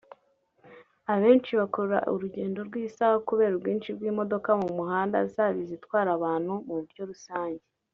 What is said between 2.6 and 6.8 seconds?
rw’isaha kubera ubwinshi bw’imodoka mu muhanda zaba izitwara abantu mu